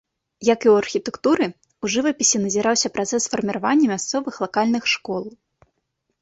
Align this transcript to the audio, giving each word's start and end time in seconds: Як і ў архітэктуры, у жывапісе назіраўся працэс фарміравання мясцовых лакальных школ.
Як 0.53 0.59
і 0.67 0.69
ў 0.71 0.83
архітэктуры, 0.83 1.45
у 1.85 1.89
жывапісе 1.95 2.37
назіраўся 2.45 2.91
працэс 2.97 3.29
фарміравання 3.35 3.87
мясцовых 3.93 4.41
лакальных 4.47 4.83
школ. 4.97 5.23